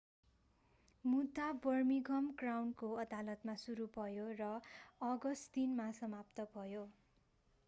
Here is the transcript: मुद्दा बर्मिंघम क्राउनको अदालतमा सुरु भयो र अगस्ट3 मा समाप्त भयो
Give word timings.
मुद्दा 1.03 1.49
बर्मिंघम 1.65 2.31
क्राउनको 2.39 2.89
अदालतमा 3.03 3.55
सुरु 3.61 3.87
भयो 3.93 4.27
र 4.35 4.49
अगस्ट3 5.07 5.69
मा 5.77 5.89
समाप्त 5.97 6.49
भयो 6.53 6.87